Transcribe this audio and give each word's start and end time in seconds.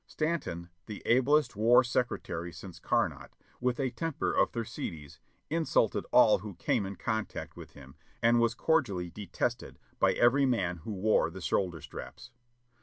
Stanton, 0.07 0.69
the 0.87 1.03
ablest 1.05 1.55
war 1.55 1.83
secretary 1.83 2.51
since 2.51 2.79
Carnot, 2.79 3.35
with 3.59 3.79
a 3.79 3.91
temper 3.91 4.33
of 4.33 4.49
Thersetes, 4.51 5.19
insulted 5.51 6.07
all 6.11 6.39
who 6.39 6.55
came 6.55 6.87
in 6.87 6.95
contact 6.95 7.55
with 7.55 7.73
him, 7.73 7.95
and 8.19 8.39
was 8.39 8.55
cordially 8.55 9.11
yi6 9.11 9.11
JOHNNY 9.11 9.11
REB 9.11 9.11
AND 9.11 9.13
BILIvY 9.13 9.21
YANK 9.21 9.31
detested 9.31 9.79
by 9.99 10.13
every 10.13 10.45
man 10.47 10.77
who 10.77 10.91
wore 10.91 11.29
the 11.29 11.39
shoulder 11.41 11.81
straps. 11.81 12.31